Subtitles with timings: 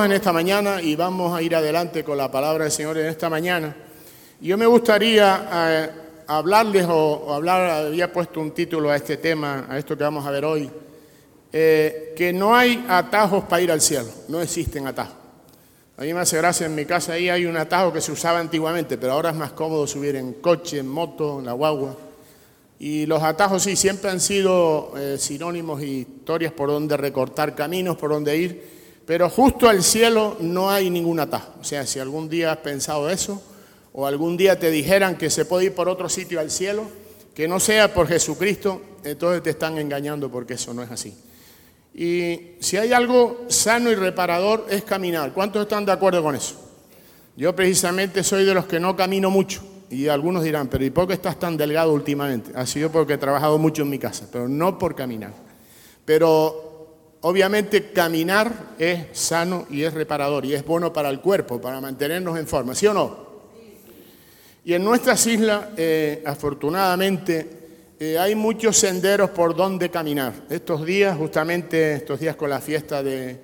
[0.00, 3.28] en esta mañana y vamos a ir adelante con la palabra del Señor en esta
[3.28, 3.76] mañana.
[4.40, 5.90] Yo me gustaría eh,
[6.26, 10.30] hablarles o, hablar, había puesto un título a este tema, a esto que vamos a
[10.30, 10.70] ver hoy,
[11.52, 15.14] eh, que no hay atajos para ir al cielo, no existen atajos.
[15.98, 18.38] A mí me hace gracia, en mi casa ahí hay un atajo que se usaba
[18.38, 21.94] antiguamente, pero ahora es más cómodo subir en coche, en moto, en la guagua.
[22.78, 27.98] Y los atajos sí, siempre han sido eh, sinónimos y historias por donde recortar caminos,
[27.98, 28.81] por donde ir
[29.12, 31.52] pero justo al cielo no hay ningún atajo.
[31.60, 33.42] O sea, si algún día has pensado eso,
[33.92, 36.84] o algún día te dijeran que se puede ir por otro sitio al cielo,
[37.34, 41.14] que no sea por Jesucristo, entonces te están engañando porque eso no es así.
[41.94, 45.34] Y si hay algo sano y reparador es caminar.
[45.34, 46.54] ¿Cuántos están de acuerdo con eso?
[47.36, 49.62] Yo precisamente soy de los que no camino mucho.
[49.90, 52.52] Y algunos dirán, pero ¿y por qué estás tan delgado últimamente?
[52.54, 55.34] Ha sido porque he trabajado mucho en mi casa, pero no por caminar.
[56.06, 56.71] Pero
[57.24, 62.36] Obviamente caminar es sano y es reparador y es bueno para el cuerpo, para mantenernos
[62.36, 63.32] en forma, ¿sí o no?
[64.64, 67.48] Y en nuestras islas, eh, afortunadamente,
[68.00, 70.32] eh, hay muchos senderos por donde caminar.
[70.50, 73.40] Estos días, justamente estos días con la fiesta de,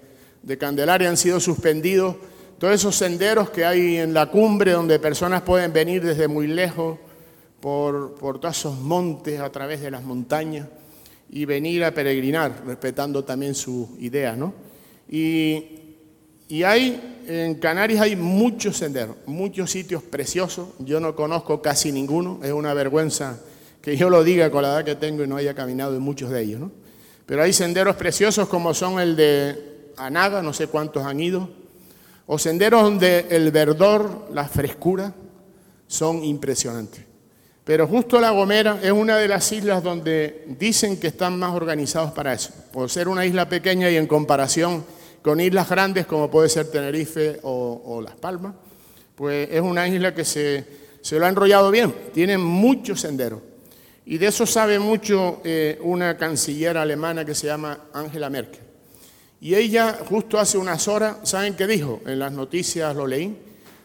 [0.59, 2.17] Candelaria, han sido suspendidos
[2.59, 6.99] todos esos senderos que hay en la cumbre donde personas pueden venir desde muy lejos
[7.61, 10.67] por, por todos esos montes, a través de las montañas
[11.31, 14.55] y venir a peregrinar, respetando también su idea, ¿no?
[15.09, 15.75] Y,
[16.65, 22.53] hay, en Canarias hay muchos senderos, muchos sitios preciosos, yo no conozco casi ninguno, es
[22.53, 23.39] una vergüenza
[23.83, 26.31] que yo lo diga con la edad que tengo y no haya caminado en muchos
[26.31, 26.73] de ellos, ¿no?
[27.27, 31.51] Pero hay senderos preciosos como son el de Anaga, no sé cuántos han ido,
[32.27, 35.15] o senderos donde el verdor, la frescura,
[35.87, 37.08] son impresionantes.
[37.69, 42.13] Pero justo La Gomera es una de las islas donde dicen que están más organizados
[42.13, 42.51] para eso.
[42.73, 44.87] Por ser una isla pequeña y en comparación
[45.21, 48.55] con islas grandes como puede ser Tenerife o, Las Palmas,
[49.15, 50.65] pues es una isla que se,
[51.11, 51.95] lo ha enrollado bien.
[52.15, 53.43] Tiene muchos senderos.
[54.07, 58.63] Y de eso sabe mucho eh, una canciller alemana que se llama Angela Merkel.
[59.43, 62.01] Y ella justo hace unas horas, ¿saben qué dijo?
[62.07, 63.37] En las noticias lo leí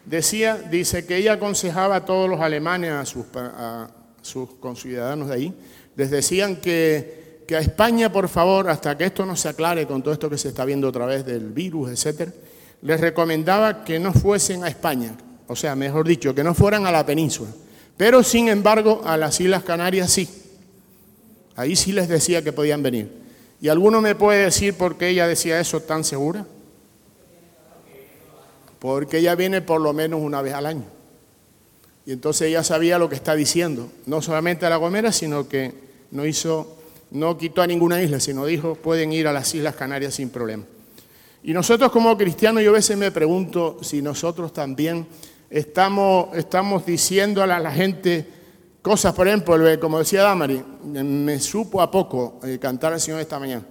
[0.04, 3.88] Decía, dice que ella aconsejaba a todos los alemanes, a sus, a
[4.20, 5.54] sus conciudadanos de ahí,
[5.96, 10.12] les decían que, a España, por favor, hasta que esto no se aclare con todo
[10.12, 12.32] esto que se está viendo a través del virus, etcétera,
[12.82, 15.16] les recomendaba que no fuesen a España,
[15.46, 17.50] o sea, mejor dicho, que no fueran a la península.
[17.96, 20.28] Pero, sin embargo, a las Islas Canarias sí.
[21.56, 23.10] Ahí sí les decía que podían venir.
[23.60, 26.44] ¿Y alguno me puede decir por qué ella decía eso tan segura?
[28.84, 30.84] Porque ella viene por lo menos una vez al año.
[32.04, 35.72] Y entonces ella sabía lo que está diciendo, no solamente a La Gomera, sino que
[36.10, 36.76] no hizo,
[37.10, 40.64] no quitó a ninguna isla, sino dijo, pueden ir a las Islas Canarias sin problema.
[41.42, 45.06] Y nosotros como cristianos, yo a veces me pregunto si nosotros también
[45.48, 48.28] estamos, estamos diciendo a la, gente
[48.82, 53.38] cosas, por ejemplo, como decía Damari, me supo a poco eh, cantar al Señor esta
[53.38, 53.64] mañana.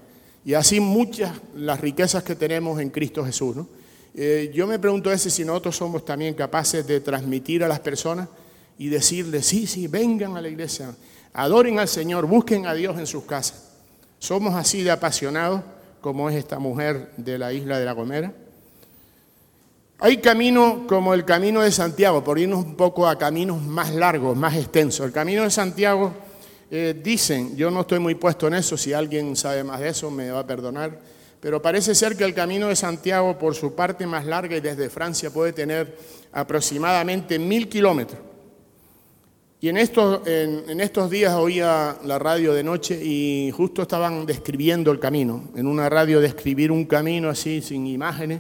[0.43, 3.82] Y así muchas las riquezas que tenemos en Cristo Jesús, ¿no?
[4.15, 8.29] Eh, yo me pregunto veces si nosotros somos también capaces de transmitir a las personas
[8.77, 10.93] y decirles, sí, sí, vengan a la iglesia,
[11.33, 13.71] adoren al Señor, busquen a Dios en sus casas.
[14.19, 15.61] Somos así de apasionados
[15.99, 18.33] como es esta mujer de la isla de La Gomera.
[19.99, 24.35] Hay caminos como el camino de Santiago, por irnos un poco a caminos más largos,
[24.35, 25.05] más extensos.
[25.05, 26.13] El camino de Santiago,
[26.69, 30.11] eh, dicen, yo no estoy muy puesto en eso, si alguien sabe más de eso
[30.11, 30.99] me va a perdonar,
[31.43, 34.89] pero parece ser que el camino de Santiago, por su parte más larga y desde
[34.89, 35.93] Francia, puede tener
[36.31, 38.21] aproximadamente mil kilómetros.
[39.59, 40.21] Y en estos,
[41.09, 45.49] días oía la radio de noche y justo estaban describiendo el camino.
[45.53, 48.39] En una radio describir un camino así, sin imágenes,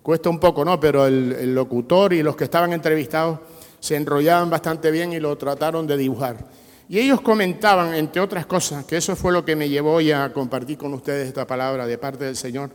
[0.00, 0.78] cuesta un poco, ¿no?
[0.78, 3.40] Pero el locutor y los que estaban entrevistados
[3.80, 6.46] se enrollaban bastante bien y lo trataron de dibujar.
[6.88, 10.32] Y ellos comentaban, entre otras cosas, que eso fue lo que me llevó hoy a
[10.32, 12.70] compartir con ustedes esta palabra de parte del Señor.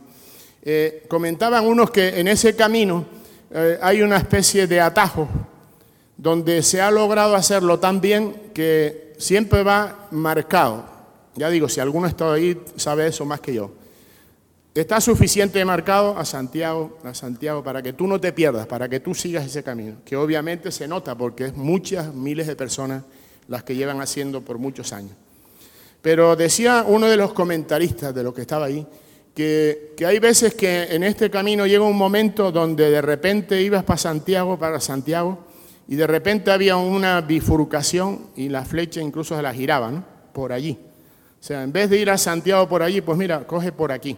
[0.62, 3.06] Eh, comentaban unos que en ese camino
[3.50, 5.28] eh, hay una especie de atajo
[6.16, 10.84] donde se ha logrado hacerlo tan bien que siempre va marcado.
[11.34, 13.72] Ya digo, si alguno está ahí, sabe eso más que yo.
[14.74, 19.00] Está suficiente marcado a Santiago, a Santiago para que tú no te pierdas, para que
[19.00, 23.04] tú sigas ese camino, que obviamente se nota porque es muchas miles de personas
[23.52, 25.12] las que llevan haciendo por muchos años.
[26.00, 28.86] Pero decía uno de los comentaristas de lo que estaba ahí,
[29.34, 33.98] que, hay veces que en este camino llega un momento donde de repente ibas para
[33.98, 35.38] Santiago, para Santiago,
[35.86, 40.02] y de repente había una bifurcación y la flecha incluso se la giraba, ¿no?
[40.32, 40.78] Por allí.
[41.38, 44.16] O sea, en vez de ir a Santiago por allí, pues mira, coge por aquí.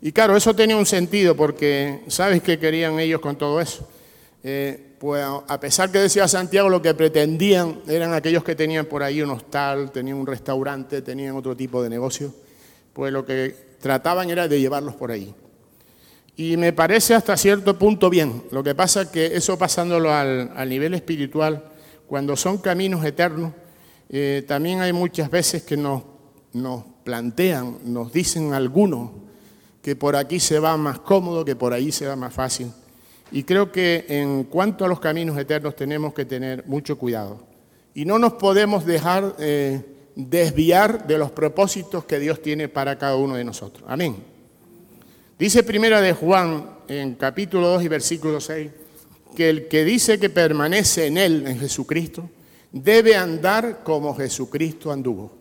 [0.00, 3.88] Y claro, eso tenía un sentido porque ¿sabes qué querían ellos con todo eso?
[4.42, 9.02] Eh, pues a pesar que decía Santiago, lo que pretendían eran aquellos que tenían por
[9.02, 12.34] ahí un hostal, tenían un restaurante, tenían otro tipo de negocio,
[12.92, 15.34] pues lo que trataban era de llevarlos por ahí.
[16.36, 18.44] Y me parece hasta cierto punto bien.
[18.50, 21.64] Lo que pasa es que eso pasándolo al, nivel espiritual,
[22.06, 23.52] cuando son caminos eternos,
[24.08, 26.02] eh, también hay muchas veces que nos
[27.04, 29.10] plantean, nos dicen algunos
[29.82, 32.72] que por aquí se va más cómodo, que por ahí se va más fácil.
[33.32, 37.44] Y creo que en cuanto a los caminos eternos tenemos que tener mucho cuidado.
[37.94, 39.82] Y no nos podemos dejar eh,
[40.14, 43.84] desviar de los propósitos que Dios tiene para cada uno de nosotros.
[43.88, 44.16] Amén.
[45.38, 48.70] Dice primera de Juan en capítulo 2 y versículo 6
[49.34, 52.28] que el que dice que permanece en él, en Jesucristo,
[52.72, 55.32] debe andar como Jesucristo anduvo.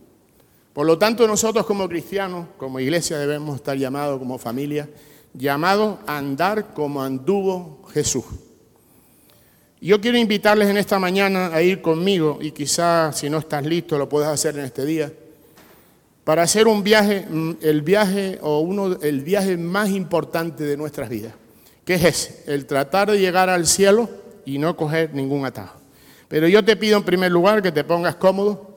[0.74, 4.88] Por lo tanto, nosotros como cristianos, como iglesia, debemos estar llamados como familia
[5.34, 8.26] llamado a andar como anduvo Jesús.
[9.82, 13.98] Yo quiero invitarles en esta mañana a ir conmigo y quizás si no estás listo
[13.98, 15.12] lo puedes hacer en este día
[16.30, 21.10] para hacer un viaje, mm, el viaje o uno el viaje más importante de nuestras
[21.10, 21.34] vidas,
[21.84, 24.08] que es ese, el tratar de llegar al cielo
[24.46, 25.80] y no coger ningún atajo.
[26.28, 28.76] Pero yo te pido en primer lugar que te pongas cómodo.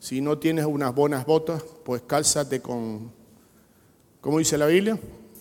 [0.00, 3.12] Si no tienes unas buenas botas, pues cálzate con,
[4.20, 4.98] ¿cómo dice la Biblia?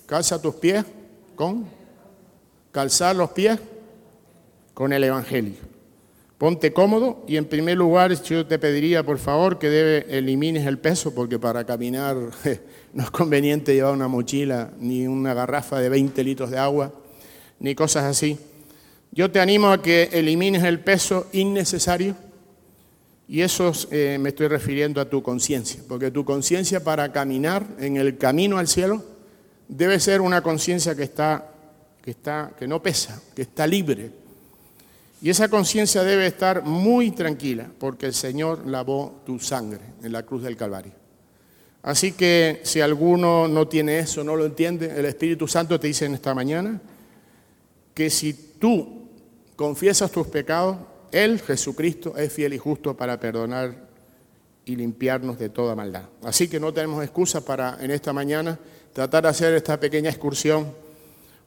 [0.08, 0.86] Calza tus pies
[1.36, 1.66] con,
[2.72, 3.60] calzar los pies
[4.74, 5.56] con el Evangelio.
[6.38, 11.14] Ponte cómodo y en primer lugar yo te pediría por favor que elimines el peso
[11.14, 12.16] porque para caminar
[12.94, 16.94] no es conveniente llevar una mochila ni una garrafa de 20 litros de agua
[17.60, 18.38] ni cosas así.
[19.12, 22.16] Yo te animo a que elimines el peso innecesario
[23.28, 27.98] y eso eh, me estoy refiriendo a tu conciencia, porque tu conciencia para caminar en
[27.98, 29.17] el camino al cielo
[29.68, 31.52] debe ser una conciencia que está,
[32.02, 34.12] que está, que no pesa, que está libre.
[35.22, 40.24] Y esa conciencia debe estar muy tranquila, porque el Señor lavó tu sangre en la
[40.24, 40.94] cruz del Calvario.
[41.82, 46.06] Así que si alguno no tiene eso, no lo entiende, el Espíritu Santo te dice
[46.06, 46.82] en esta mañana
[47.94, 49.08] que si tú
[49.56, 50.78] confiesas tus pecados,
[51.12, 53.88] Él, Jesucristo, es fiel y justo para perdonar
[54.66, 56.04] y limpiarnos de toda maldad.
[56.24, 58.60] Así que no tenemos excusa para en esta mañana
[58.98, 60.74] tratar de hacer esta pequeña excursión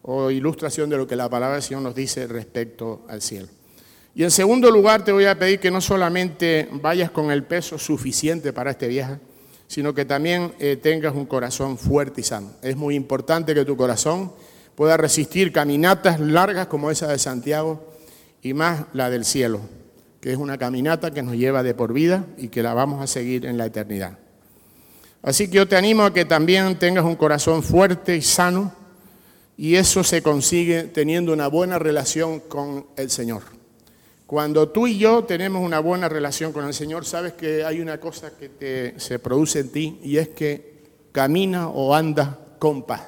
[0.02, 3.49] o ilustración de lo que la palabra del Señor nos dice respecto al cielo.
[4.14, 7.76] Y en segundo lugar te voy a pedir que no solamente vayas con el peso
[7.76, 9.19] suficiente para este viaje,
[9.67, 12.52] sino que también eh, tengas un corazón fuerte y sano.
[12.62, 14.31] Es muy importante que tu corazón
[14.76, 17.85] pueda resistir caminatas largas como esa de Santiago
[18.43, 19.61] y más la del cielo,
[20.20, 23.08] que es una caminata que nos lleva de por vida y que la vamos a
[23.08, 24.19] seguir en la eternidad.
[25.22, 28.72] Así que yo te animo a que también tengas un corazón fuerte y sano
[29.56, 33.43] y eso se consigue teniendo una buena relación con el Señor.
[34.26, 37.99] Cuando tú y yo tenemos una buena relación con el Señor, sabes que hay una
[37.99, 40.81] cosa que se produce en ti y es que
[41.12, 43.02] camina o anda con paz.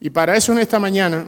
[0.00, 1.26] Y para eso en esta mañana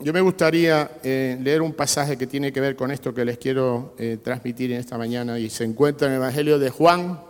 [0.00, 3.38] yo me gustaría eh, leer un pasaje que tiene que ver con esto que les
[3.38, 7.20] quiero eh, transmitir en esta mañana y se encuentra en el Evangelio de Juan,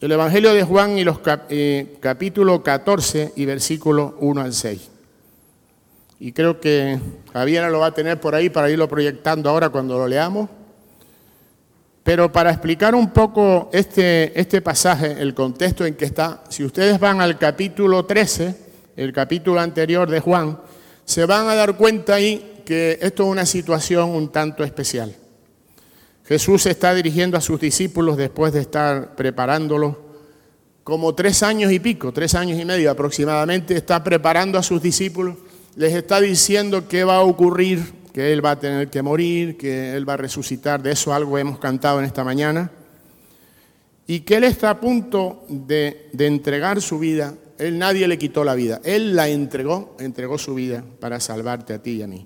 [0.00, 1.18] el Evangelio de Juan y los
[1.50, 4.88] eh, capítulo 14 y versículo 1 al 6.
[6.20, 6.98] Y creo que
[7.32, 10.48] Javiera lo va a tener por ahí para irlo proyectando ahora cuando lo leamos.
[12.02, 16.98] Pero para explicar un poco este, este pasaje, el contexto en que está, si ustedes
[16.98, 18.54] van al capítulo 13,
[18.96, 20.58] el capítulo anterior de Juan,
[21.04, 25.14] se van a dar cuenta ahí que esto es una situación un tanto especial.
[26.30, 29.96] Jesús se está dirigiendo a sus discípulos después de estar preparándolos
[30.84, 35.34] como tres años y pico, tres años y medio aproximadamente, está preparando a sus discípulos,
[35.74, 37.82] les está diciendo qué va a ocurrir,
[38.14, 41.36] que Él va a tener que morir, que Él va a resucitar, de eso algo
[41.36, 42.70] hemos cantado en esta mañana,
[44.06, 48.54] y que Él está a punto de, entregar su vida, Él nadie le quitó la
[48.54, 52.24] vida, Él la entregó, entregó su vida para salvarte a ti y a mí.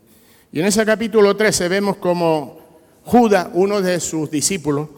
[0.53, 2.64] Y en ese capítulo 13 vemos como
[3.05, 4.89] Judas, uno de sus discípulos,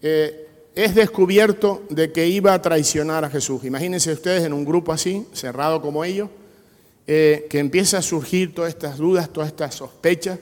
[0.00, 3.64] eh, es descubierto de que iba a traicionar a Jesús.
[3.64, 6.30] Imagínense ustedes en un grupo así, cerrado como ellos,
[7.06, 10.38] eh, que empieza a surgir todas estas dudas, todas estas sospechas,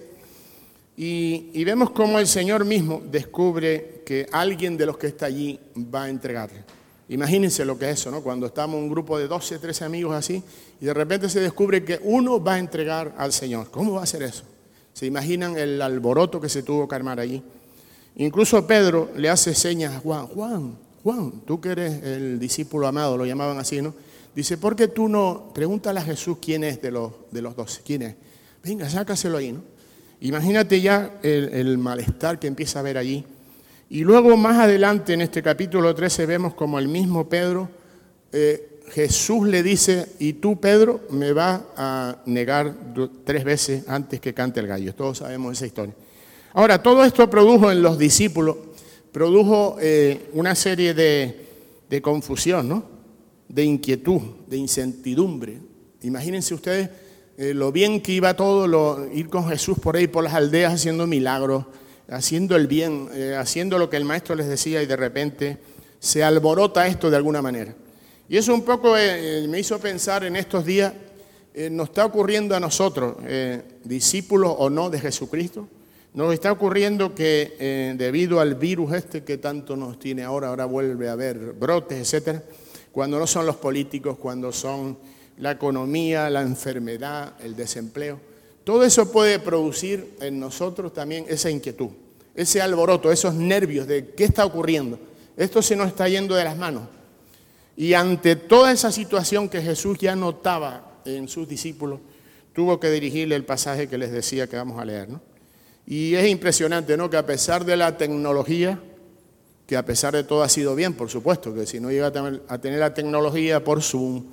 [1.02, 6.04] y, vemos cómo el Señor mismo descubre que alguien de los que está allí va
[6.04, 6.62] a entregarle.
[7.08, 8.22] Imagínense lo que es eso, ¿no?
[8.22, 10.42] Cuando estamos un grupo de 12, 13 amigos así,
[10.78, 13.70] y de repente se descubre que uno va a entregar al Señor.
[13.70, 14.44] ¿Cómo va a ser eso?
[15.00, 17.42] ¿Se imaginan el alboroto que se tuvo que armar allí?
[18.16, 23.16] Incluso Pedro le hace señas a Juan, Juan, Juan, tú que eres el discípulo amado,
[23.16, 23.94] lo llamaban así, ¿no?
[24.34, 25.52] Dice, ¿por qué tú no?
[25.54, 28.14] Pregúntale a Jesús quién es de los, de los doce, quién es.
[28.62, 29.62] Venga, sácaselo ahí, ¿no?
[30.20, 33.24] Imagínate ya el, malestar que empieza a haber allí.
[33.88, 37.70] Y luego más adelante en este capítulo 13 vemos como el mismo Pedro,
[38.32, 42.74] eh, Jesús le dice, y tú Pedro me vas a negar
[43.24, 44.94] tres veces antes que cante el gallo.
[44.94, 45.94] Todos sabemos esa historia.
[46.52, 48.56] Ahora, todo esto produjo en los discípulos,
[49.12, 51.46] produjo eh, una serie de,
[51.88, 52.84] de confusión, ¿no?
[53.48, 55.58] de inquietud, de incertidumbre.
[56.02, 56.90] Imagínense ustedes
[57.36, 60.74] eh, lo bien que iba todo, lo, ir con Jesús por ahí, por las aldeas,
[60.74, 61.64] haciendo milagros,
[62.08, 65.58] haciendo el bien, eh, haciendo lo que el maestro les decía y de repente
[65.98, 67.74] se alborota esto de alguna manera.
[68.30, 70.94] Y eso un poco eh, me hizo pensar en estos días,
[71.72, 73.16] nos está ocurriendo a nosotros,
[73.82, 75.66] discípulos o no de Jesucristo,
[76.14, 81.08] nos está ocurriendo que debido al virus este que tanto nos tiene ahora, ahora vuelve
[81.08, 82.40] a haber brotes, etcétera,
[82.92, 84.96] cuando no son los políticos, cuando son
[85.38, 88.20] la economía, la enfermedad, el desempleo.
[88.62, 91.88] Todo eso puede producir en nosotros también esa inquietud,
[92.36, 95.00] ese alboroto, esos nervios de qué está ocurriendo.
[95.36, 96.84] Esto se nos está yendo de las manos.
[97.76, 102.00] Y ante toda esa situación que Jesús ya notaba en sus discípulos,
[102.52, 105.08] tuvo que dirigirle el pasaje que les decía que vamos a leer.
[105.86, 107.08] Y es impresionante, ¿no?
[107.08, 108.80] Que a pesar de la tecnología,
[109.66, 112.08] que a pesar de todo ha sido bien, por supuesto, que si no llega
[112.48, 114.24] a tener la tecnología por Zoom,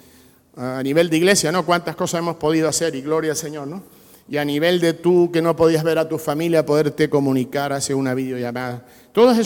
[0.55, 1.65] a nivel de iglesia, ¿no?
[1.65, 3.83] Cuántas cosas hemos podido hacer y gloria al Señor, ¿no?
[4.27, 7.95] Y a nivel de tú que no podías ver a tu familia, poderte comunicar, hacer
[7.95, 8.83] una videollamada.
[9.13, 9.37] Todo es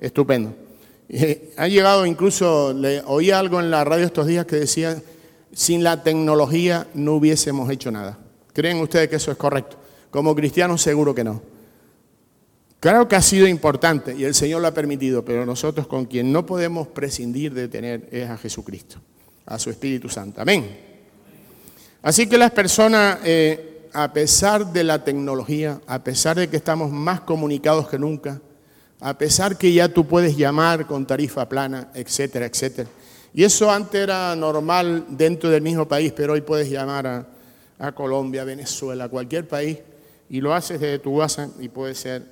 [0.00, 0.67] estupendo.
[1.56, 5.00] Ha llegado incluso, le, oí algo en la radio estos días que decía,
[5.52, 8.18] sin la tecnología no hubiésemos hecho nada.
[8.52, 9.76] ¿Creen ustedes que eso es correcto?
[10.10, 11.42] Como cristianos seguro que no.
[12.80, 16.30] Claro que ha sido importante y el Señor lo ha permitido, pero nosotros con quien
[16.30, 18.98] no podemos prescindir de tener es a Jesucristo,
[19.46, 20.40] a su Espíritu Santo.
[20.40, 20.78] Amén.
[22.02, 26.92] Así que las personas, eh, a pesar de la tecnología, a pesar de que estamos
[26.92, 28.40] más comunicados que nunca,
[29.00, 32.88] a pesar que ya tú puedes llamar con tarifa plana, etcétera, etcétera.
[33.32, 37.26] Y eso antes era normal dentro del mismo país, pero hoy puedes llamar a,
[37.94, 39.78] Colombia, Venezuela, cualquier país
[40.28, 42.24] y lo haces desde tu casa y puede ser,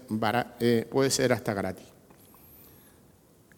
[0.59, 1.85] eh, puede ser hasta gratis.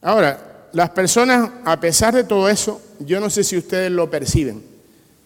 [0.03, 4.63] Ahora, las personas, a pesar de todo eso, yo no sé si ustedes lo perciben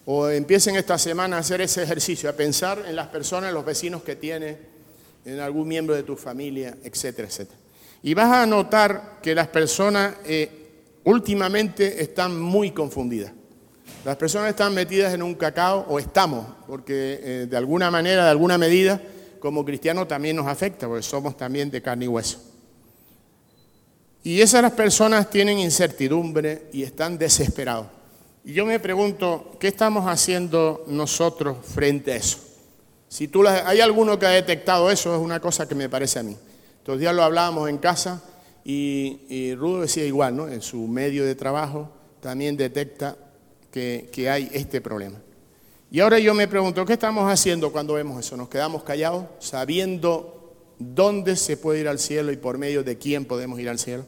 [0.07, 3.65] o empiecen esta semana a hacer ese ejercicio, a pensar en las personas, en los
[3.65, 4.57] vecinos que tienes,
[5.25, 7.62] en algún miembro de tu familia, etcétera, etcétera.
[8.02, 10.50] Y vas a notar que las personas eh,
[11.04, 13.32] últimamente están muy confundidas.
[14.04, 18.30] Las personas están metidas en un cacao, o estamos, porque eh, de alguna manera, de
[18.30, 19.00] alguna medida,
[19.38, 22.40] como cristianos también nos afecta, porque somos también de carne y hueso.
[24.25, 27.87] Y esas personas tienen incertidumbre y están desesperados.
[28.44, 32.38] Y yo me pregunto, ¿qué estamos haciendo nosotros frente a eso?
[33.09, 36.23] Si tú hay alguno que ha detectado eso, es una cosa que me parece a
[36.23, 36.37] mí.
[36.83, 38.21] Estos días lo hablábamos en casa
[38.65, 40.49] y, Rudo decía igual, ¿no?
[40.49, 41.89] En su medio de trabajo
[42.21, 43.17] también detecta
[43.71, 45.17] que, hay este problema.
[45.93, 48.37] Y ahora yo me pregunto, ¿qué estamos haciendo cuando vemos eso?
[48.37, 53.27] ¿Nos quedamos callados sabiendo dónde se puede ir al cielo y por medio de quién
[53.27, 54.05] podemos ir al cielo?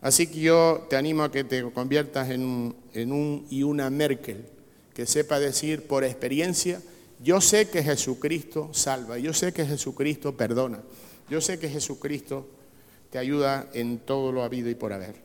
[0.00, 4.46] Así que yo te animo a que te conviertas en en un y una Merkel,
[4.94, 6.82] que sepa decir por experiencia,
[7.22, 10.80] yo sé que Jesucristo salva, yo sé que Jesucristo perdona,
[11.28, 12.46] yo sé que Jesucristo
[13.10, 15.16] te ayuda en todo lo habido y por haber.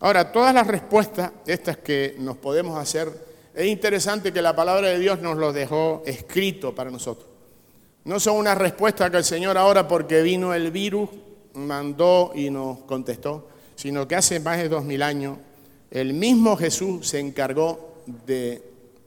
[0.00, 3.10] Ahora, todas las respuestas, estas que nos podemos hacer,
[3.54, 7.28] es interesante que la palabra de Dios nos lo dejó escrito para nosotros.
[8.04, 11.08] No son una respuesta que el Señor ahora, porque vino el virus,
[11.54, 15.38] mandó y nos contestó, sino que hace más de dos mil años
[15.90, 18.62] el mismo Jesús se encargó de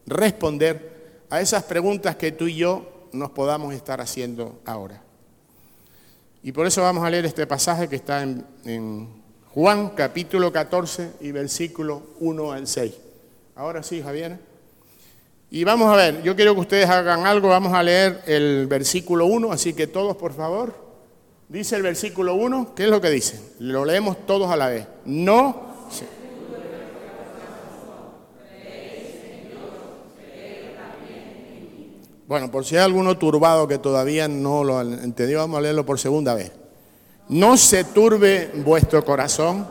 [0.06, 5.02] responder a esas preguntas que tú y yo nos podamos estar haciendo ahora.
[6.42, 9.20] Y por eso vamos a leer este pasaje que está en,
[9.52, 12.92] Juan capítulo 14 y versículo 1 al 6.
[13.56, 14.38] Ahora sí, Javier.
[15.50, 19.26] Y vamos a ver, yo quiero que ustedes hagan algo, vamos a leer el versículo
[19.26, 20.74] 1, así que todos por favor.
[21.48, 23.40] Dice el versículo 1, ¿qué es lo que dice?
[23.58, 24.86] Lo leemos todos a la vez.
[25.04, 25.68] No...
[32.30, 35.98] Bueno, por si hay alguno turbado que todavía no lo entendió, vamos a leerlo por
[35.98, 36.52] segunda vez.
[37.28, 39.66] No se turbe vuestro corazón,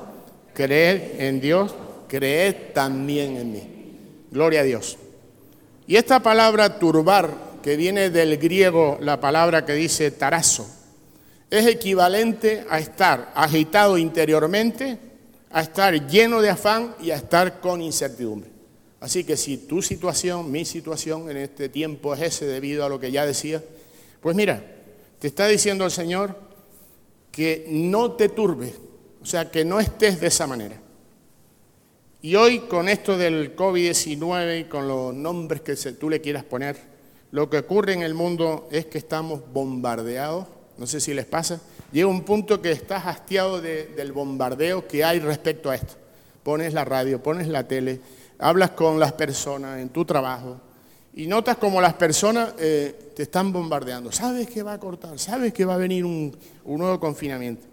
[0.53, 1.73] creed en Dios,
[2.09, 3.63] creed también en mí.
[4.29, 4.97] Gloria a Dios.
[5.87, 10.67] Y esta palabra turbar, que viene del griego, la palabra que dice tarazo,
[11.49, 14.99] es equivalente a estar agitado interiormente,
[15.49, 18.58] a estar lleno de afán y a estar con incertidumbre.
[18.99, 22.99] Así que si tu situación, mi situación en este tiempo es ese debido a lo
[22.99, 23.63] que ya decía,
[24.21, 24.63] pues mira,
[25.19, 26.37] te está diciendo el Señor
[27.31, 28.73] que no te turbes,
[29.21, 30.81] o sea, que no estés de esa manera.
[32.21, 36.75] Y hoy con esto del COVID-19 y con los nombres que tú le quieras poner,
[37.31, 41.61] lo que ocurre en el mundo es que estamos bombardeados, no sé si les pasa,
[41.93, 45.93] llega un punto que estás hastiado del bombardeo que hay respecto a esto.
[46.43, 48.01] Pones la radio, pones la tele,
[48.39, 50.59] hablas con las personas en tu trabajo
[51.13, 54.11] y notas como las personas eh, te están bombardeando.
[54.11, 57.65] Sabes que va a cortar, sabes que va a venir un, nuevo confinamiento.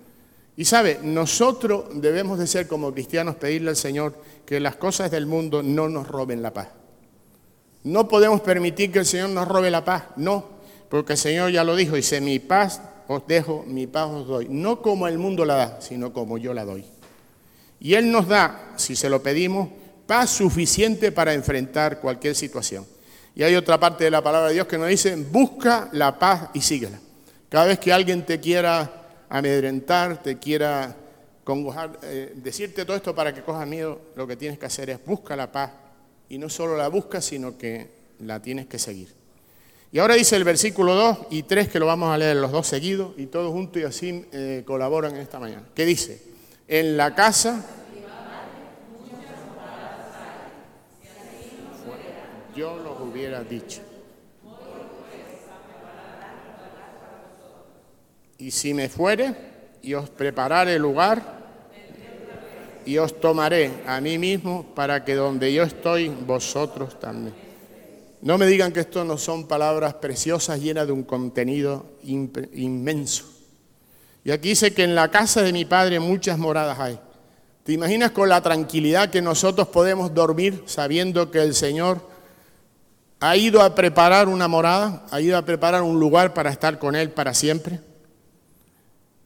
[0.56, 5.26] Y sabes, nosotros debemos de ser como cristianos pedirle al Señor que las cosas del
[5.26, 6.68] mundo no nos roben la paz.
[7.85, 10.44] No podemos permitir que el Señor nos robe la paz, no,
[10.88, 14.49] porque el Señor ya lo dijo, dice, mi paz os dejo, mi paz os doy,
[14.49, 16.85] no como el mundo la da, sino como yo la doy.
[17.78, 19.68] Y Él nos da, si se lo pedimos,
[20.06, 22.86] paz suficiente para enfrentar cualquier situación.
[23.34, 26.48] Y hay otra parte de la palabra de Dios que nos dice, busca la paz
[26.54, 26.98] y síguela.
[27.48, 30.96] Cada vez que alguien te quiera amedrentar, te quiera
[31.44, 35.04] congojar, eh, decirte todo esto para que cojas miedo, lo que tienes que hacer es
[35.04, 35.70] busca la paz.
[36.28, 39.14] Y no solo la buscas, sino que la tienes que seguir.
[39.92, 42.66] Y ahora dice el versículo 2 y 3 que lo vamos a leer los dos
[42.66, 45.62] seguidos y todos juntos y así eh, colaboran en esta mañana.
[45.75, 46.20] ¿Qué dice?
[46.66, 47.64] En la casa
[52.56, 53.80] yo los hubiera dicho.
[58.38, 59.34] Y si me fuere
[59.82, 61.36] y os prepararé lugar,
[62.84, 67.34] y os tomaré a mí mismo para que donde yo estoy, vosotros también.
[68.22, 73.25] No me digan que esto no son palabras preciosas llenas de un contenido inmenso.
[74.25, 76.98] Y aquí dice que en la casa de mi padre muchas moradas hay.
[77.64, 82.00] ¿Te imaginas con la tranquilidad que nosotros podemos dormir sabiendo que el Señor
[83.20, 86.94] ha ido a preparar una morada, ha ido a preparar un lugar para estar con
[86.94, 87.80] Él para siempre.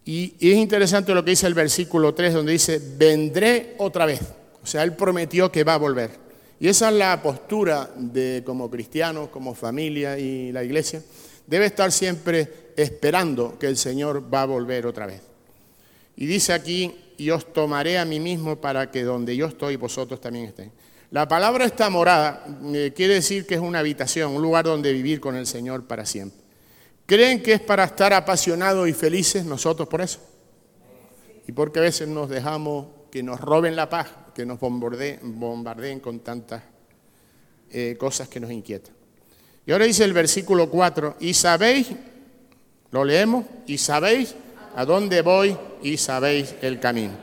[0.04, 4.20] Y, es interesante lo que dice el versículo 3, donde dice, vendré otra vez.
[4.62, 6.10] O sea, Él prometió que va a volver.
[6.58, 11.02] Y esa es la postura de como cristianos, como familia y la iglesia.
[11.46, 15.22] Debe estar siempre esperando que el Señor va a volver otra vez.
[16.16, 20.20] Y dice aquí, y os tomaré a mí mismo para que donde yo estoy vosotros
[20.20, 20.70] también estén.
[21.12, 25.20] La palabra esta morada eh, quiere decir que es una habitación, un lugar donde vivir
[25.20, 26.38] con el Señor para siempre.
[27.04, 30.20] ¿Creen que es para estar apasionados y felices nosotros por eso?
[31.48, 36.20] Y porque a veces nos dejamos que nos roben la paz, que nos bombardeen, con
[36.20, 36.62] tantas
[37.72, 38.94] eh, cosas que nos inquietan.
[39.66, 41.88] Y ahora dice el versículo 4, y sabéis,
[42.92, 44.36] lo leemos, y sabéis
[44.76, 47.14] a dónde voy y sabéis el camino.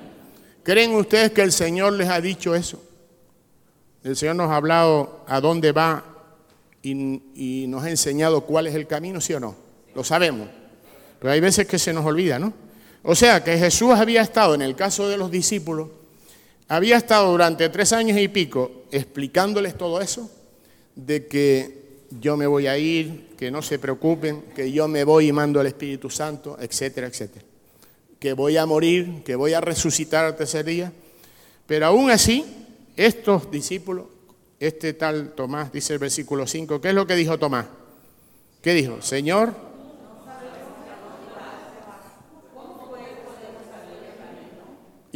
[0.64, 2.84] ¿Creen ustedes que el Señor les ha dicho eso?
[4.08, 6.02] El Señor nos ha hablado a dónde va
[6.82, 9.54] y, nos ha enseñado cuál es el camino, ¿sí o no?
[9.94, 10.48] Lo sabemos.
[11.20, 12.54] Pero hay veces que se nos olvida, ¿no?
[13.04, 15.90] O sea, que Jesús había estado, en el caso de los discípulos,
[16.70, 20.32] había estado durante tres años y pico explicándoles todo eso,
[20.96, 25.28] de que yo me voy a ir, que no se preocupen, que yo me voy
[25.28, 27.44] y mando al Espíritu Santo, etcétera, etcétera.
[28.20, 30.94] Que voy a morir, que voy a resucitar al tercer día.
[31.66, 32.57] Pero aún así,
[32.98, 34.08] estos discípulos,
[34.60, 37.68] este tal Tomás, dice el versículo 5, ¿qué es lo que dijo Tomás?
[38.62, 39.02] ¿Qué dijo?
[39.02, 39.54] Señor,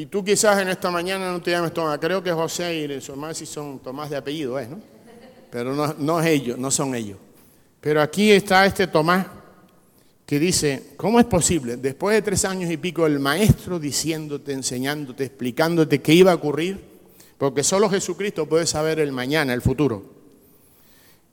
[0.01, 3.11] Y tú quizás en esta mañana no te llames Tomás, creo que José y su
[3.11, 4.79] hermano sí son Tomás de apellido, ¿es, no?
[5.51, 7.17] Pero no, no es ellos, no son ellos.
[7.79, 9.27] Pero aquí está este Tomás
[10.25, 11.77] que dice, ¿cómo es posible?
[11.77, 16.79] Después de tres años y pico, el maestro diciéndote, enseñándote, explicándote qué iba a ocurrir,
[17.41, 20.03] porque solo Jesucristo puede saber el mañana, el futuro.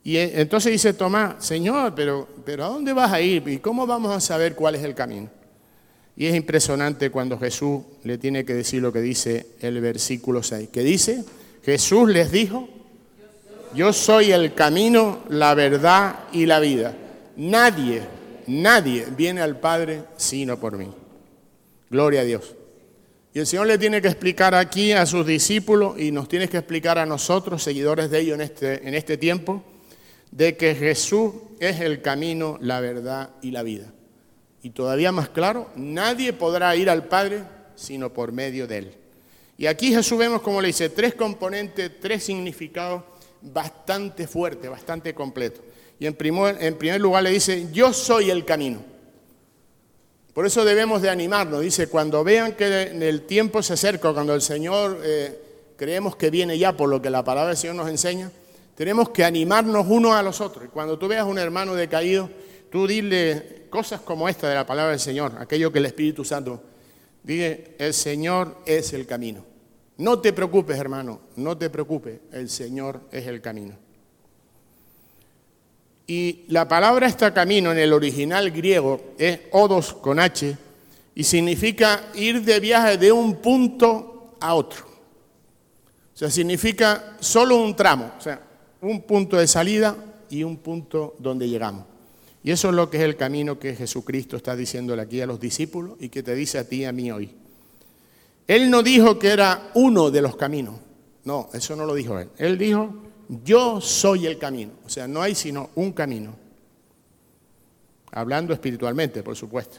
[0.03, 3.47] Y entonces dice Tomás, Señor, pero, pero ¿a dónde vas a ir?
[3.47, 5.29] ¿Y cómo vamos a saber cuál es el camino?
[6.17, 10.69] Y es impresionante cuando Jesús le tiene que decir lo que dice el versículo 6,
[10.69, 11.23] que dice,
[11.63, 12.67] Jesús les dijo,
[13.75, 16.95] yo soy el camino, la verdad y la vida.
[17.37, 18.01] Nadie,
[18.47, 20.91] nadie viene al Padre sino por mí.
[21.91, 22.55] Gloria a Dios.
[23.39, 26.97] El Señor le tiene que explicar aquí a sus discípulos y nos tiene que explicar
[26.97, 29.63] a nosotros, seguidores de ellos en este, en este tiempo,
[30.29, 33.93] de que Jesús es el camino, la verdad y la vida.
[34.61, 37.43] Y todavía más claro, nadie podrá ir al Padre
[37.75, 38.93] sino por medio de Él.
[39.57, 43.03] Y aquí Jesús vemos, como le dice, tres componentes, tres significados
[43.41, 45.61] bastante fuertes, bastante completos.
[45.97, 48.88] Y en en primer lugar le dice, yo soy el camino.
[50.39, 54.41] Por eso debemos de animarnos, dice, cuando vean que el tiempo se acerca, cuando el
[54.41, 55.37] Señor eh,
[55.75, 58.31] creemos que viene ya por lo que la palabra del Señor nos enseña,
[58.73, 60.63] tenemos que animarnos unos a los otros.
[60.63, 62.29] Y cuando tú veas a un hermano decaído,
[62.71, 66.63] tú dile cosas como esta de la palabra del Señor, aquello que el Espíritu Santo,
[67.21, 69.43] dile, el Señor es el camino.
[69.97, 73.75] No te preocupes, hermano, no te preocupes, el Señor es el camino.
[76.09, 80.57] Y la palabra está camino en el original griego es odos con H
[81.13, 84.87] y significa ir de viaje de un punto a otro.
[84.87, 88.41] O sea, significa solo un tramo, o sea,
[88.81, 89.95] un punto de salida
[90.31, 91.85] y un punto donde llegamos.
[92.43, 95.39] Y eso es lo que es el camino que Jesucristo está diciéndole aquí a los
[95.39, 97.29] discípulos y que te dice a ti y a mí hoy.
[98.47, 100.73] Él no dijo que era uno de los caminos.
[101.23, 102.29] No, eso no lo dijo él.
[102.39, 102.95] Él dijo,
[103.29, 104.71] yo soy el camino.
[104.85, 106.35] O sea, no hay sino un camino.
[108.11, 109.77] Hablando espiritualmente, por supuesto.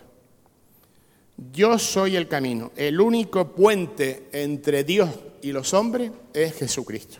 [1.52, 2.70] Yo soy el camino.
[2.76, 5.10] El único puente entre Dios
[5.42, 7.18] y los hombres es Jesucristo.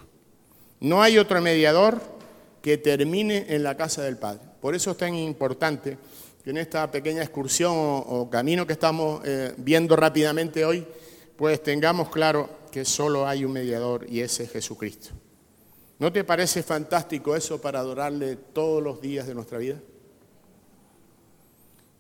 [0.79, 2.01] No hay otro mediador
[2.63, 4.43] que termine en la casa del Padre.
[4.61, 5.99] Por eso es tan importante
[6.45, 10.87] que en esta pequeña excursión o, camino que estamos eh, viendo rápidamente hoy,
[11.37, 15.11] pues tengamos claro que solo hay un mediador y ese es Jesucristo.
[16.01, 19.77] ¿No te parece fantástico eso para adorarle todos los días de nuestra vida?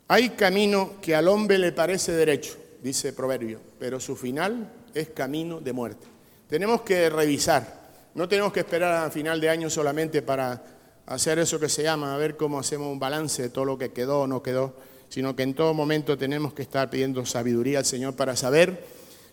[0.09, 5.61] Hay camino que al hombre le parece derecho, dice Proverbio, pero su final es camino
[5.61, 6.07] de muerte.
[6.49, 7.81] Tenemos que revisar
[8.15, 10.63] no tenemos que esperar a final de año solamente para
[11.07, 13.93] hacer eso que se llama, a ver cómo hacemos un balance de todo lo que
[13.93, 14.75] quedó o no quedó,
[15.09, 18.85] sino que en todo momento tenemos que estar pidiendo sabiduría al Señor para saber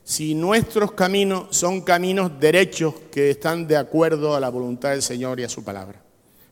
[0.08, 5.38] si nuestros caminos son caminos derechos que están de acuerdo a la voluntad del Señor
[5.38, 6.02] y a su palabra.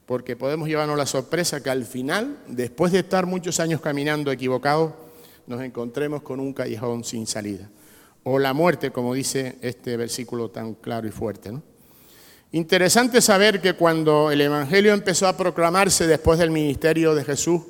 [0.06, 4.92] Porque podemos llevarnos la sorpresa que al final, después de estar muchos años caminando equivocados,
[5.48, 7.70] nos encontremos con un callejón sin salida.
[8.24, 11.54] O la muerte, como dice este versículo tan claro y fuerte.
[12.52, 17.62] Interesante saber que cuando el Evangelio empezó a proclamarse después del ministerio de Jesús,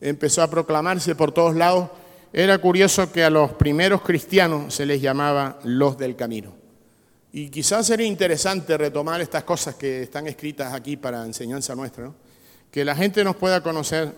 [0.00, 1.90] empezó a proclamarse por todos lados,
[2.32, 6.54] era curioso que a los primeros cristianos se les llamaba los del camino.
[7.32, 12.12] Y quizás sería interesante retomar estas cosas que están escritas aquí para enseñanza nuestra,
[12.70, 14.12] que la gente nos pueda conocer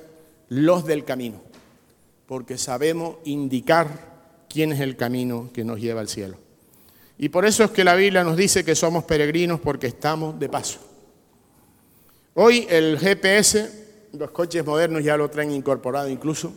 [0.49, 1.43] los del camino,
[2.27, 6.37] porque sabemos indicar quién es el camino que nos lleva al cielo.
[7.19, 10.49] Y por eso es que la Biblia nos dice que somos peregrinos porque estamos de
[10.49, 10.81] paso.
[12.35, 16.55] Hoy el GPS, los coches modernos ya lo traen incorporado incluso,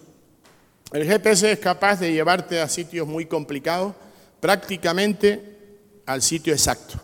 [0.94, 3.94] el GPS es capaz de llevarte a sitios muy complicados,
[4.40, 5.58] prácticamente
[6.06, 6.96] al sitio exacto.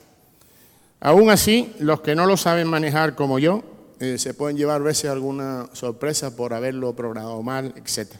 [0.99, 3.63] Aún así, los que no lo saben manejar como yo,
[3.99, 8.13] eh, se pueden llevar a veces alguna sorpresa por haberlo programado mal, etc.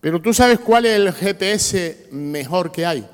[0.00, 3.08] Pero tú sabes cuál es el GPS mejor que hay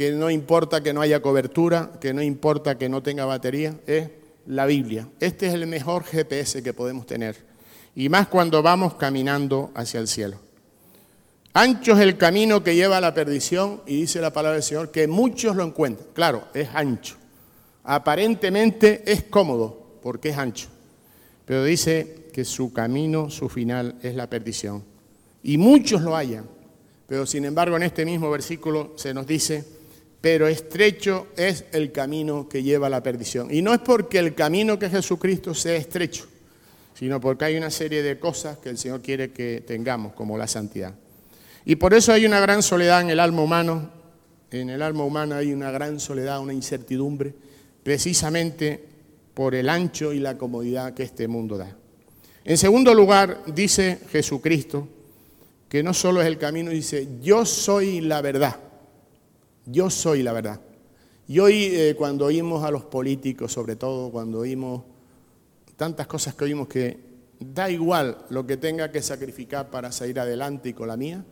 [0.00, 4.08] que no importa que no haya cobertura, que no importa que no tenga batería, es
[4.46, 5.06] la Biblia.
[5.20, 7.36] Este es el mejor GPS que podemos tener.
[7.94, 10.38] Y más cuando vamos caminando hacia el cielo.
[11.52, 14.90] Ancho es el camino que lleva a la perdición y dice la palabra del Señor
[14.90, 16.08] que muchos lo encuentran.
[16.14, 17.16] Claro, es ancho.
[17.84, 20.68] Aparentemente es cómodo porque es ancho.
[21.44, 24.84] Pero dice que su camino, su final es la perdición.
[25.42, 26.46] Y muchos lo hallan.
[27.08, 29.64] Pero sin embargo en este mismo versículo se nos dice
[30.20, 33.48] pero estrecho es el camino que lleva a la perdición.
[33.50, 36.26] Y no es porque el camino que Jesucristo sea estrecho,
[36.94, 40.46] sino porque hay una serie de cosas que el Señor quiere que tengamos, como la
[40.46, 40.94] santidad.
[41.64, 43.90] Y por eso hay una gran soledad en el alma humana,
[44.50, 47.34] en el alma humana hay una gran soledad, una incertidumbre,
[47.82, 48.84] precisamente
[49.34, 51.76] por el ancho y la comodidad que este mundo da.
[52.44, 54.88] En segundo lugar, dice Jesucristo,
[55.68, 58.56] que no solo es el camino, dice, yo soy la verdad.
[59.66, 60.60] Yo soy la verdad.
[61.28, 64.82] Y hoy eh, cuando oímos a los políticos, sobre todo cuando oímos
[65.76, 66.98] tantas cosas que oímos que
[67.38, 71.24] da igual lo que tenga que sacrificar para salir adelante y con la mía,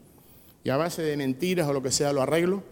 [0.68, 2.62] y a base de mentiras o lo que sea lo arreglo,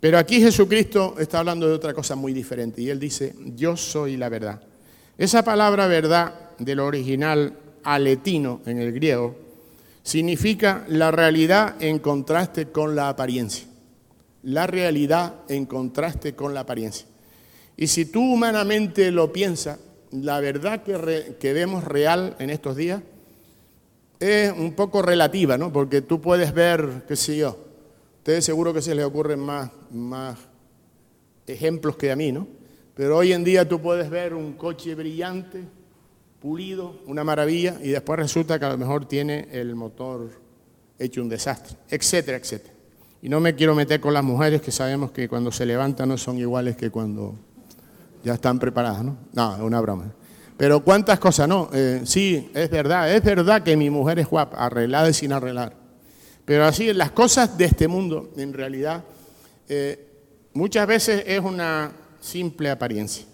[0.00, 4.16] pero aquí Jesucristo está hablando de otra cosa muy diferente y él dice, yo soy
[4.16, 4.60] la verdad.
[5.16, 9.36] Esa palabra verdad del original aletino en el griego
[10.02, 13.68] significa la realidad en contraste con la apariencia
[14.44, 17.06] la realidad en contraste con la apariencia.
[17.76, 19.78] Y si tú humanamente lo piensas,
[20.12, 23.02] la verdad que, vemos real en estos días
[24.24, 25.70] es un poco relativa, ¿no?
[25.72, 27.58] Porque tú puedes ver, qué sé yo,
[28.18, 30.38] ustedes seguro que se les ocurren más, más
[31.46, 32.46] ejemplos que a mí, ¿no?
[32.94, 35.64] Pero hoy en día tú puedes ver un coche brillante,
[36.40, 40.30] pulido, una maravilla, y después resulta que a lo mejor tiene el motor
[40.98, 42.72] hecho un desastre, etcétera, etcétera.
[43.20, 46.16] Y no me quiero meter con las mujeres que sabemos que cuando se levantan no
[46.16, 47.34] son iguales que cuando
[48.22, 49.18] Ya están preparadas, ¿no?
[49.34, 50.10] No, es una broma.
[50.56, 51.68] Pero cuántas cosas, no.
[51.72, 55.74] Eh, sí, es verdad, es verdad que mi mujer es guapa, arreglada y sin arreglar.
[56.44, 59.02] Pero así, las cosas de este mundo, en realidad,
[59.68, 60.06] eh,
[60.52, 63.24] muchas veces es una simple apariencia.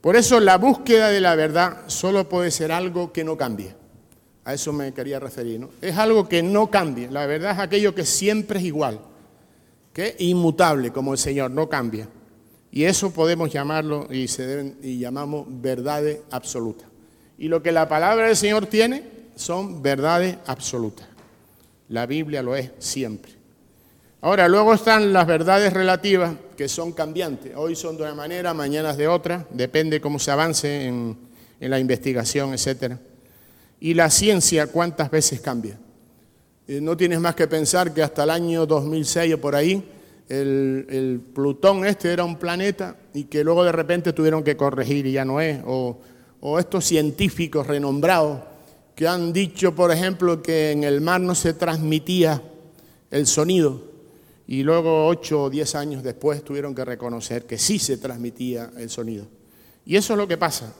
[0.00, 3.74] Por eso la búsqueda de la verdad solo puede ser algo que no cambie.
[4.44, 5.60] A eso me quería referir.
[5.60, 5.70] ¿no?
[5.80, 7.08] Es algo que no cambie.
[7.08, 9.00] La verdad es aquello que siempre es igual,
[9.92, 12.08] que es inmutable como el Señor, no cambia.
[12.72, 16.88] Y eso podemos llamarlo y, se deben, llamamos verdades absolutas.
[17.38, 19.04] Y lo que la palabra del Señor tiene
[19.36, 21.06] son verdades absolutas.
[21.90, 23.32] La Biblia lo es siempre.
[24.22, 27.52] Ahora, luego están las verdades relativas que son cambiantes.
[27.56, 31.16] Hoy son de una manera, mañana de otra, depende cómo se avance en,
[31.60, 32.94] en la investigación, etc.
[33.80, 35.78] Y la ciencia, ¿cuántas veces cambia?
[36.68, 39.84] Eh, no tienes más que pensar que hasta el año 2006 o por ahí,
[40.40, 45.12] el, Plutón este era un planeta y que luego de repente tuvieron que corregir y
[45.12, 45.60] ya no es.
[45.66, 45.98] O,
[46.40, 48.40] o estos científicos renombrados
[48.94, 52.42] que han dicho, por ejemplo, que en el mar no se transmitía
[53.10, 53.92] el sonido
[54.46, 58.90] y luego ocho o diez años después tuvieron que reconocer que sí se transmitía el
[58.90, 59.26] sonido.
[59.84, 60.74] Y eso es lo que pasa,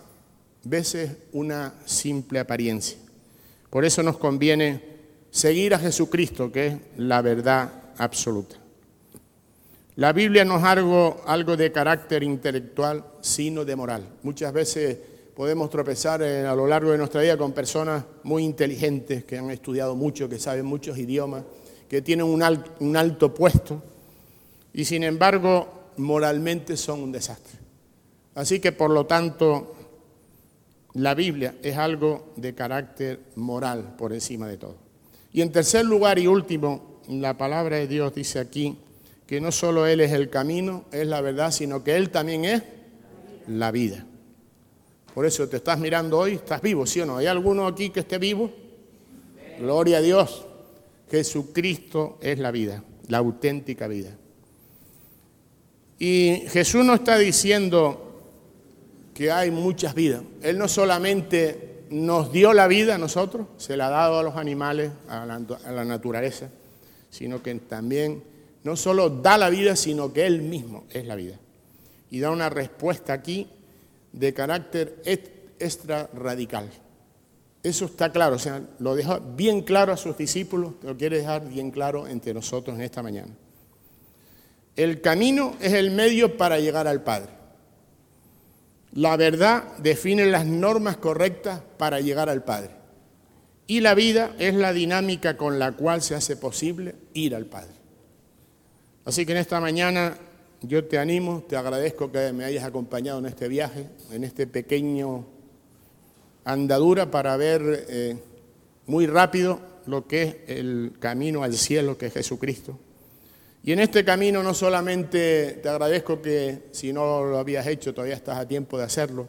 [0.65, 2.99] veces una simple apariencia.
[3.71, 4.83] Por eso nos conviene
[5.31, 8.62] seguir a Jesucristo, que es la verdad absoluta.
[9.97, 14.03] La Biblia no es algo, de carácter intelectual, sino de moral.
[14.23, 14.97] Muchas veces
[15.37, 19.95] podemos tropezar a lo largo de nuestra vida con personas muy inteligentes, que han estudiado
[19.95, 21.45] mucho, que saben muchos idiomas,
[21.89, 23.83] que tienen un alto puesto,
[24.73, 27.59] y sin embargo moralmente son un desastre.
[28.35, 29.75] Así que por lo tanto
[30.95, 34.77] la Biblia es algo de carácter moral por encima de todo.
[35.35, 38.79] Y en tercer lugar y último, la palabra de Dios dice aquí,
[39.33, 42.63] que no solo Él es el camino, es la verdad, sino que Él también es
[43.49, 44.05] la vida.
[45.15, 47.17] Por eso te estás mirando hoy, estás vivo, ¿sí o no?
[47.17, 48.51] ¿Hay alguno aquí que esté vivo?
[49.59, 50.45] Gloria a Dios.
[51.11, 54.11] Jesucristo es la vida, la auténtica vida.
[55.99, 58.13] Y Jesús no está diciendo
[59.15, 60.21] que hay muchas vidas.
[60.43, 64.37] Él no solamente nos dio la vida a nosotros, se la ha dado a los
[64.37, 66.51] animales, a la, a la naturaleza,
[67.09, 68.31] sino que también
[68.65, 71.39] no solo da la vida, sino que Él mismo es la vida.
[72.11, 73.49] Y da una respuesta aquí
[74.13, 75.03] de carácter
[75.59, 76.71] extra radical.
[77.63, 81.49] Eso está claro, o sea, lo deja bien claro a sus discípulos, lo quiere dejar
[81.49, 83.33] bien claro entre nosotros en esta mañana.
[84.75, 87.31] El camino es el medio para llegar al Padre.
[88.95, 92.71] La verdad define las normas correctas para llegar al Padre.
[93.67, 97.82] Y la vida es la dinámica con la cual se hace posible ir al Padre.
[99.05, 100.17] Así que en esta mañana
[100.61, 105.27] yo te animo, te agradezco que me hayas acompañado en este viaje, en este pequeño
[106.45, 108.17] andadura para ver eh,
[108.87, 112.79] muy rápido lo que es el camino al cielo, que es Jesucristo.
[113.65, 118.15] Y en este camino no solamente te agradezco que si no lo habías hecho todavía
[118.15, 119.29] estás a tiempo de hacerlo,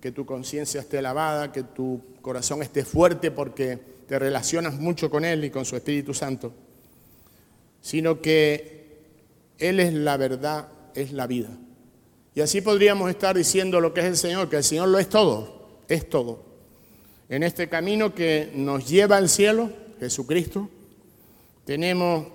[0.00, 5.24] que tu conciencia esté lavada, que tu corazón esté fuerte porque te relacionas mucho con
[5.24, 6.52] Él y con su Espíritu Santo,
[7.80, 8.76] sino que
[9.58, 11.50] él es la verdad, es la vida.
[12.34, 15.08] Y así podríamos estar diciendo lo que es el Señor, que el Señor lo es
[15.08, 16.44] todo, es todo.
[17.28, 20.68] En este camino que nos lleva al cielo, Jesucristo,
[21.64, 22.26] tenemos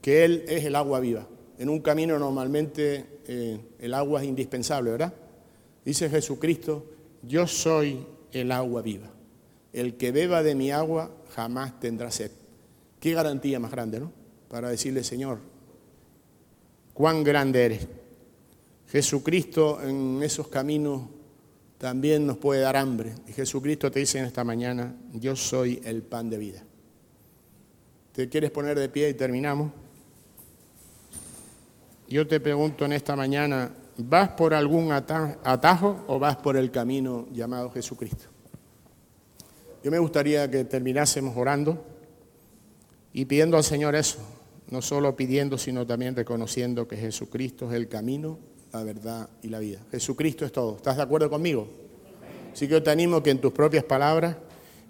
[0.00, 1.28] que Él es el agua viva.
[1.58, 5.14] En un camino normalmente eh, el agua es indispensable, ¿verdad?
[5.84, 6.86] Dice Jesucristo,
[7.22, 9.10] yo soy el agua viva.
[9.72, 12.30] El que beba de mi agua jamás tendrá sed.
[13.00, 14.12] Qué garantía más grande, ¿no?
[14.48, 15.38] Para decirle, Señor,
[16.94, 17.88] cuán grande eres.
[18.88, 21.02] Jesucristo en esos caminos
[21.78, 23.14] también nos puede dar hambre.
[23.26, 26.62] Y Jesucristo te dice en esta mañana, yo soy el pan de vida.
[28.12, 29.72] ¿Te quieres poner de pie y terminamos?
[32.08, 37.26] Yo te pregunto en esta mañana, ¿vas por algún atajo o vas por el camino
[37.32, 38.26] llamado Jesucristo?
[39.82, 41.82] Yo me gustaría que terminásemos orando
[43.12, 44.18] y pidiendo al Señor eso,
[44.72, 48.38] no solo pidiendo, sino también reconociendo que Jesucristo es el camino,
[48.72, 49.80] la verdad y la vida.
[49.90, 50.76] Jesucristo es todo.
[50.76, 51.68] ¿Estás de acuerdo conmigo?
[52.50, 54.34] Así que yo te animo que en tus propias palabras,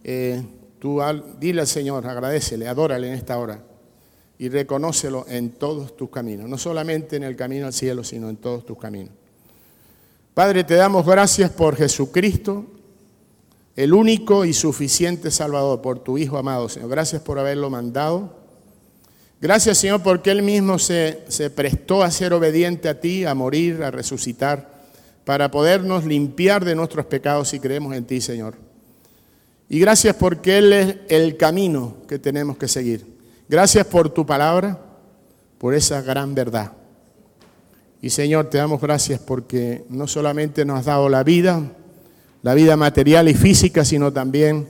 [0.05, 0.41] eh,
[0.79, 1.01] tú
[1.41, 3.61] dile al Señor, agradecele, adórale en esta hora
[4.39, 8.37] y reconócelo en todos tus caminos, no solamente en el camino al cielo, sino en
[8.37, 9.13] todos tus caminos.
[10.33, 12.67] Padre, te damos gracias por Jesucristo,
[13.75, 16.89] el único y suficiente Salvador, por tu Hijo amado, Señor.
[16.89, 18.42] Gracias por haberlo mandado
[19.43, 23.83] Gracias Señor porque Él mismo se, se, prestó a ser obediente a ti, a morir,
[23.83, 24.71] a resucitar,
[25.25, 28.55] para podernos limpiar de nuestros pecados si creemos en ti, Señor.
[29.69, 33.05] Y gracias porque Él es el camino que tenemos que seguir.
[33.49, 34.79] Gracias por tu palabra,
[35.59, 36.71] por esa gran verdad.
[38.01, 41.61] Y Señor, te damos gracias porque no solamente nos has dado la vida,
[42.43, 44.69] la vida material y física, sino también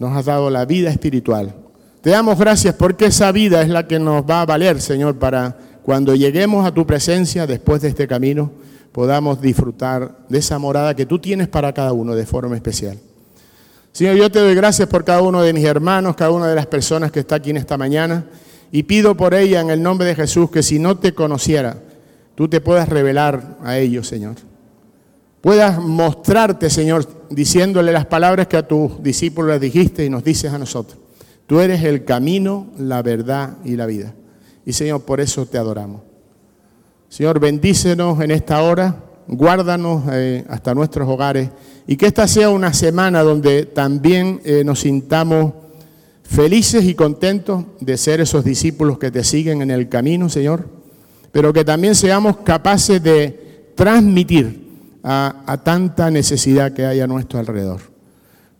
[0.00, 1.61] nos has dado la vida espiritual.
[2.02, 5.56] Te damos gracias porque esa vida es la que nos va a valer, Señor, para
[5.84, 8.50] cuando lleguemos a tu presencia después de este camino,
[8.90, 12.98] podamos disfrutar de esa morada que tú tienes para cada uno de forma especial.
[13.92, 16.66] Señor, yo te doy gracias por cada uno de mis hermanos, cada una de las
[16.66, 18.24] personas que está aquí en esta mañana,
[18.72, 21.76] y pido por ella en el nombre de Jesús que si no te conociera,
[22.34, 24.34] tú te puedas revelar a ellos, Señor.
[25.40, 30.52] Puedas mostrarte, Señor, diciéndole las palabras que a tus discípulos les dijiste y nos dices
[30.52, 31.01] a nosotros.
[31.52, 34.14] Tú eres el camino, la verdad y la vida.
[34.64, 36.00] Y Señor, por eso te adoramos.
[37.10, 41.50] Señor, bendícenos en esta hora, guárdanos eh, hasta nuestros hogares
[41.86, 45.52] y que esta sea una semana donde también eh, nos sintamos
[46.22, 50.70] felices y contentos de ser esos discípulos que te siguen en el camino, Señor,
[51.32, 54.70] pero que también seamos capaces de transmitir
[55.02, 57.91] a, a tanta necesidad que hay a nuestro alrededor.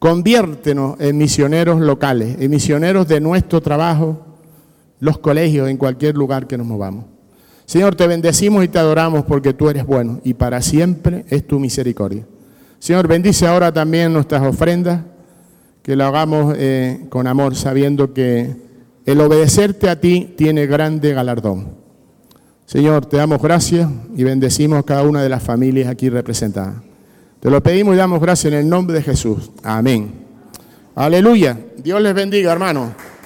[0.02, 4.18] Conviértenos en misioneros locales, en misioneros de nuestro trabajo,
[4.98, 7.04] los colegios, en cualquier lugar que nos movamos.
[7.66, 11.60] Señor, te bendecimos y te adoramos porque tú eres bueno y para siempre es tu
[11.60, 12.26] misericordia.
[12.80, 15.02] Señor, bendice ahora también nuestras ofrendas,
[15.84, 18.56] que lo hagamos eh, con amor, sabiendo que
[19.06, 21.76] el obedecerte a ti tiene grande galardón.
[22.66, 26.91] Señor, te damos gracias y bendecimos a cada una de las familias aquí representadas.
[27.42, 29.50] Te lo pedimos y damos gracias en el nombre de Jesús.
[29.64, 30.12] Amén.
[30.94, 31.59] Aleluya.
[31.76, 32.94] Dios les bendiga, hermano.